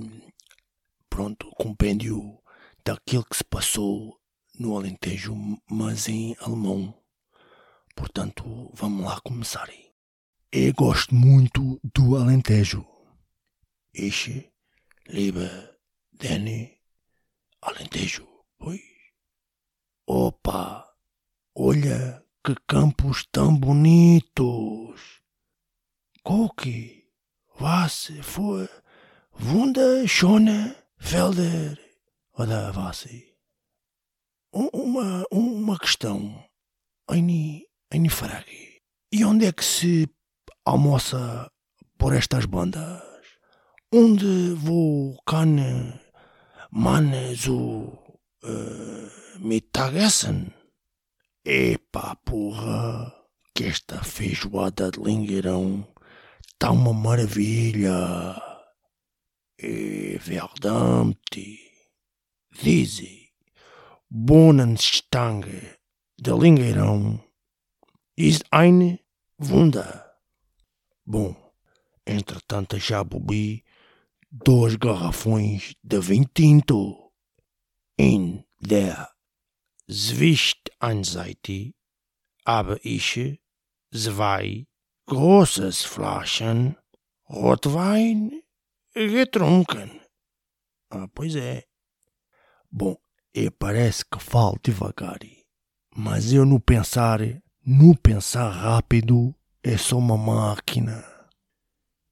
pronto, 1.09 1.49
compêndio 1.51 2.41
daquilo 2.83 3.25
que 3.25 3.37
se 3.37 3.43
passou 3.43 4.19
no 4.57 4.77
Alentejo, 4.77 5.35
mas 5.69 6.07
em 6.07 6.35
alemão. 6.39 6.97
Portanto, 7.95 8.71
vamos 8.73 9.05
lá 9.05 9.19
começar. 9.21 9.69
Eu 10.51 10.73
gosto 10.73 11.13
muito 11.13 11.79
do 11.83 12.17
Alentejo. 12.17 12.85
Ich 13.93 14.51
liebe 15.07 15.49
den 16.11 16.77
Alentejo. 17.61 18.27
Oi. 18.59 18.81
Opa, 20.07 20.91
olha 21.55 22.18
que 22.43 22.55
campos 22.67 23.25
tão 23.31 23.55
bonitos! 23.55 25.21
Cookie, 26.23 27.05
was 27.59 28.11
für 28.21 28.69
wunderschöne 29.31 30.75
Felder! 30.97 31.77
Oder 32.33 32.73
was? 32.75 33.07
Uma, 34.51 35.25
uma 35.29 35.77
questão. 35.77 36.43
Eine 37.09 38.09
Frage. 38.09 38.79
E 39.11 39.25
onde 39.25 39.45
é 39.45 39.51
que 39.51 39.65
se 39.65 40.07
almoça 40.63 41.51
por 41.97 42.13
estas 42.15 42.45
bandas? 42.45 43.03
Onde 43.91 44.53
vou 44.53 45.17
kann 45.25 45.99
man 46.71 47.35
so 47.35 47.97
uh, 48.43 49.09
Mittagessen? 49.39 50.53
Epá, 51.45 52.15
porra, 52.25 53.13
que 53.55 53.63
esta 53.63 54.03
feijoada 54.03 54.91
de 54.91 54.99
lingueirão 54.99 55.87
está 56.47 56.71
uma 56.71 56.93
maravilha. 56.93 58.35
É 59.57 60.17
verdade. 60.17 61.59
Diese 62.61 63.29
Bohnenstange 64.09 65.77
de 66.17 66.31
lingueirão 66.31 67.23
ist 68.17 68.43
ein 68.51 68.99
Wunder. 69.39 70.03
Bom, 71.05 71.35
entretanto 72.05 72.77
já 72.77 73.03
bebi 73.03 73.63
dois 74.29 74.75
garrafões 74.75 75.73
de 75.83 75.99
vinho 76.01 76.29
tinto 76.33 77.11
in 77.97 78.43
der 78.61 79.09
Zwischenseite 80.79 81.73
habe 82.45 82.79
ich 82.83 83.39
zwei 83.91 84.65
große 85.07 85.71
Flaschen 85.73 86.77
Rotwein 87.29 88.41
getrunken. 88.93 89.99
Ah, 90.89 91.07
pois 91.13 91.35
é. 91.35 91.65
Bom, 92.71 92.97
e 93.33 93.49
parece 93.51 94.05
que 94.05 94.19
falo 94.19 94.57
devagar, 94.63 95.19
mas 95.95 96.31
eu 96.31 96.45
no 96.45 96.59
pensar, 96.59 97.19
no 97.65 97.95
pensar 97.95 98.49
rápido, 98.49 99.35
é 99.61 99.77
só 99.77 99.97
uma 99.97 100.17
máquina. 100.17 101.03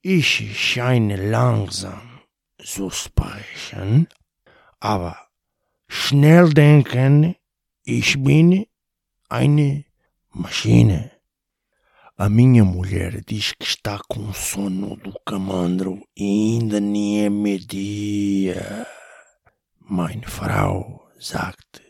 Ich 0.04 0.54
scheine 0.56 1.16
langsam 1.16 2.22
zu 2.60 2.90
sprechen, 2.90 4.08
aber 4.80 5.16
schnell 5.88 6.50
denken 6.54 7.37
Ich 7.90 8.22
bin 8.22 8.66
eine 9.30 9.86
Maschine. 10.34 11.10
A 12.18 12.28
minha 12.28 12.66
mulher 12.66 13.22
diz 13.22 13.54
que 13.54 13.66
está 13.66 13.98
com 14.10 14.34
sono 14.34 14.98
do 14.98 15.18
camandro 15.26 16.06
e 16.14 16.26
ainda 16.60 16.82
nem 16.82 17.24
é 17.24 17.30
meio-dia. 17.30 18.86
Meine 19.80 20.28
Frau 20.28 21.10
sagt, 21.18 21.82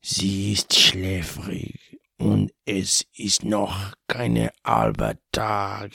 sie 0.00 0.54
ist 0.54 0.72
schläfrig 0.72 2.00
und 2.18 2.50
es 2.64 3.04
ist 3.14 3.44
noch 3.44 3.92
keine 4.08 4.52
halbe 4.64 5.18
Tag. 5.32 5.92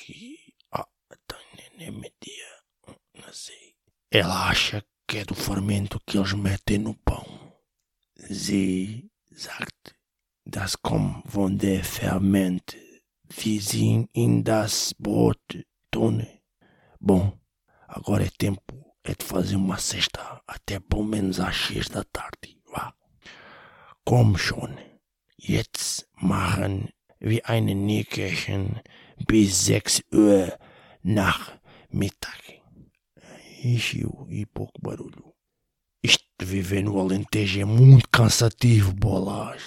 Ah, 0.69 0.85
então 1.11 1.39
nem 1.57 1.87
é 1.87 1.89
meio-dia. 1.89 2.51
Ela 4.11 4.49
acha 4.49 4.85
que 5.07 5.17
é 5.17 5.25
do 5.25 5.33
fermento 5.33 5.99
que 6.05 6.19
eles 6.19 6.33
metem 6.33 6.77
no 6.77 6.93
pão. 6.93 7.25
Sie 8.29 9.09
sagt 9.37 9.95
das 10.45 10.81
kommen 10.81 11.21
von 11.27 11.57
der 11.57 11.83
Fermente. 11.83 12.77
Wir 13.29 13.61
sind 13.61 14.09
in 14.13 14.43
das 14.43 14.95
Boot, 14.97 15.37
Tone. 15.91 16.41
Bom, 16.99 17.37
agora 17.87 18.25
é 18.25 18.29
tempo 18.29 18.95
é 19.03 19.13
de 19.13 19.23
fazer 19.23 19.55
uma 19.55 19.77
cesta 19.77 20.41
até 20.47 20.79
pelo 20.79 21.03
menos 21.03 21.39
às 21.39 21.55
seis 21.55 21.87
da 21.87 22.03
tarde. 22.03 22.57
Vá. 22.65 22.93
Komm 24.03 24.37
schon. 24.37 24.75
Jetzt 25.37 26.07
machen 26.13 26.89
wir 27.19 27.47
ein 27.47 27.65
Nickerchen 27.65 28.81
bis 29.27 29.65
sechs 29.65 30.01
Uhr 30.11 30.57
nach 31.03 31.59
Mittag. 31.89 32.41
Ixi, 33.63 34.07
e 34.29 34.45
pouco 34.45 34.79
barulho. 34.81 35.36
Isto 36.03 36.25
de 36.39 36.45
viver 36.45 36.83
no 36.83 36.99
Alentejo 36.99 37.61
é 37.61 37.65
muito 37.65 38.07
cansativo, 38.09 38.93
bolas. 38.93 39.61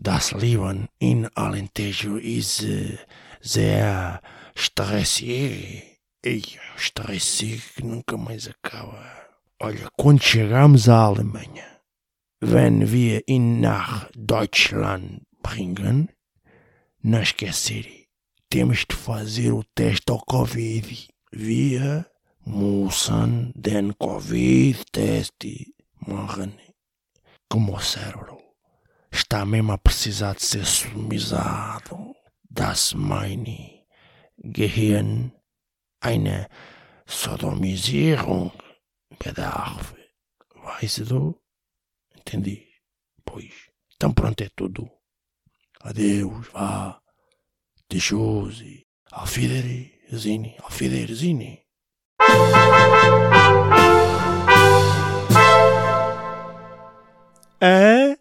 Das 0.00 0.32
Leben 0.32 0.88
in 1.00 1.28
Alentejo 1.34 2.18
ist 2.18 2.62
äh, 2.62 2.98
sehr 3.40 4.20
stressig. 4.54 5.98
Ei, 6.22 6.42
stressig 6.76 7.62
que 7.74 7.84
nunca 7.84 8.16
mais 8.16 8.48
acaba. 8.48 9.28
Olha, 9.60 9.88
quando 9.96 10.22
chegamos 10.22 10.88
à 10.88 11.04
Alemanha, 11.04 11.80
wenn 12.40 12.92
wir 12.92 13.22
ihn 13.26 13.60
nach 13.60 14.08
Deutschland 14.16 15.22
bringen, 15.42 16.08
não 17.02 17.20
esquecer, 17.20 17.84
temos 18.48 18.84
de 18.88 18.94
fazer 18.94 19.52
o 19.52 19.64
teste 19.74 20.12
ao 20.12 20.24
Covid. 20.24 21.08
Wir 21.32 22.06
müssen 22.48 23.52
den 23.54 23.96
Covid-Test 23.98 25.44
machen. 26.06 26.58
Como 27.48 27.76
o 27.76 27.80
cérebro 27.80 28.38
está 29.10 29.44
mesmo 29.44 29.72
a 29.72 29.78
precisar 29.78 30.34
de 30.34 30.44
ser 30.44 30.64
sumizado. 30.64 32.14
Das 32.50 32.94
meine 32.94 33.86
Gehirn 34.36 35.32
eine 36.00 36.48
Sodomisierung 37.06 38.52
bedarf. 39.18 39.94
Weißt 40.54 41.10
du? 41.10 41.40
Entendi. 42.14 42.68
Pois. 43.24 43.54
Então 43.94 44.12
pronto, 44.12 44.42
é 44.44 44.50
tudo. 44.54 44.90
Adeus, 45.80 46.48
vá. 46.48 47.00
Tschüssi. 47.90 48.86
Auf 49.10 49.36
Wiedersehen. 49.36 50.54
Auf 50.62 50.80
Wiedersehen. 50.80 51.58
Ah, 57.60 58.16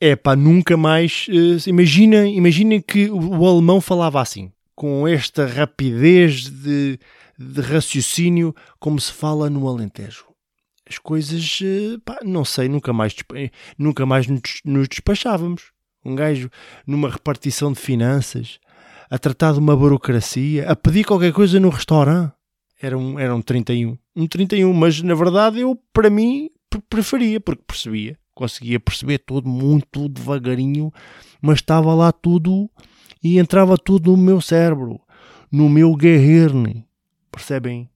é 0.00 0.16
pá, 0.16 0.34
nunca 0.34 0.76
mais. 0.76 1.26
Uh, 1.28 1.68
imagina, 1.68 2.26
imagina 2.26 2.80
que 2.80 3.10
o, 3.10 3.38
o, 3.38 3.46
alemão 3.46 3.80
falava 3.80 4.20
assim, 4.20 4.50
com 4.74 5.06
esta 5.06 5.46
rapidez 5.46 6.48
de, 6.48 6.98
de, 7.38 7.60
raciocínio, 7.60 8.54
como 8.78 8.98
se 9.00 9.12
fala 9.12 9.50
no 9.50 9.68
Alentejo. 9.68 10.24
As 10.88 10.98
coisas, 10.98 11.60
uh, 11.60 12.00
pá, 12.00 12.18
não 12.24 12.44
sei, 12.44 12.68
nunca 12.68 12.92
mais, 12.92 13.14
nunca 13.76 14.06
mais 14.06 14.26
nos, 14.26 14.40
nos 14.64 14.88
despachávamos. 14.88 15.70
Um 16.02 16.14
gajo 16.14 16.48
numa 16.86 17.10
repartição 17.10 17.72
de 17.72 17.78
finanças, 17.78 18.58
a 19.10 19.18
tratar 19.18 19.52
de 19.52 19.58
uma 19.58 19.76
burocracia, 19.76 20.70
a 20.70 20.74
pedir 20.74 21.04
qualquer 21.04 21.32
coisa 21.32 21.60
no 21.60 21.68
restaurante. 21.68 22.37
Era 22.80 22.96
um, 22.96 23.18
era 23.18 23.34
um 23.34 23.42
31. 23.42 23.98
Um 24.14 24.26
31, 24.26 24.72
mas 24.72 25.02
na 25.02 25.14
verdade 25.14 25.60
eu, 25.60 25.76
para 25.92 26.10
mim, 26.10 26.50
preferia, 26.88 27.40
porque 27.40 27.62
percebia 27.66 28.18
conseguia 28.38 28.78
perceber 28.78 29.18
tudo 29.18 29.48
muito 29.48 30.08
devagarinho, 30.08 30.92
mas 31.42 31.58
estava 31.58 31.92
lá 31.92 32.12
tudo 32.12 32.70
e 33.20 33.36
entrava 33.36 33.76
tudo 33.76 34.12
no 34.12 34.16
meu 34.16 34.40
cérebro, 34.40 35.00
no 35.50 35.68
meu 35.68 35.92
guerrerne. 35.96 36.86
Percebem? 37.32 37.90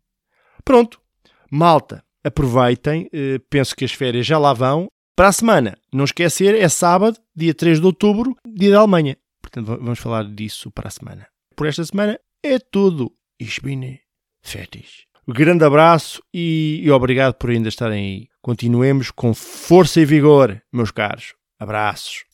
Pronto, 0.64 1.00
malta, 1.48 2.04
aproveitem, 2.24 3.08
eh, 3.12 3.40
penso 3.48 3.76
que 3.76 3.84
as 3.84 3.92
férias 3.92 4.26
já 4.26 4.36
lá 4.36 4.52
vão. 4.52 4.88
Para 5.14 5.28
a 5.28 5.32
semana, 5.32 5.78
não 5.92 6.04
esquecer, 6.04 6.56
é 6.56 6.68
sábado, 6.68 7.18
dia 7.36 7.54
3 7.54 7.78
de 7.78 7.86
outubro, 7.86 8.34
dia 8.44 8.72
da 8.72 8.80
Alemanha. 8.80 9.16
Portanto, 9.40 9.66
vamos 9.66 10.00
falar 10.00 10.24
disso 10.24 10.72
para 10.72 10.88
a 10.88 10.90
semana. 10.90 11.28
Por 11.54 11.68
esta 11.68 11.84
semana 11.84 12.18
é 12.42 12.58
tudo. 12.58 13.12
Ich 13.38 13.60
bin 13.60 14.01
fertig. 14.42 14.86
Um 15.26 15.32
grande 15.32 15.64
abraço 15.64 16.20
e 16.34 16.90
obrigado 16.90 17.34
por 17.34 17.50
ainda 17.50 17.68
estarem 17.68 18.04
aí. 18.04 18.28
Continuemos 18.40 19.10
com 19.10 19.32
força 19.32 20.00
e 20.00 20.04
vigor, 20.04 20.60
meus 20.72 20.90
caros. 20.90 21.34
Abraços. 21.60 22.24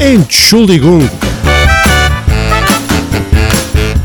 Entschuldigung. 0.00 1.08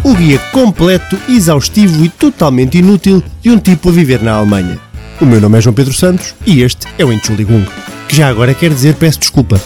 O 0.03 0.15
guia 0.15 0.39
completo, 0.51 1.17
exaustivo 1.29 2.03
e 2.03 2.09
totalmente 2.09 2.77
inútil 2.77 3.23
de 3.41 3.49
um 3.49 3.57
tipo 3.59 3.89
a 3.89 3.91
viver 3.91 4.21
na 4.21 4.33
Alemanha. 4.33 4.79
O 5.21 5.25
meu 5.25 5.39
nome 5.39 5.57
é 5.57 5.61
João 5.61 5.75
Pedro 5.75 5.93
Santos 5.93 6.33
e 6.45 6.63
este 6.63 6.87
é 6.97 7.05
o 7.05 7.13
Entschuldigung, 7.13 7.65
que 8.09 8.15
já 8.15 8.27
agora 8.27 8.53
quer 8.53 8.71
dizer 8.71 8.95
peço 8.95 9.19
desculpa. 9.19 9.61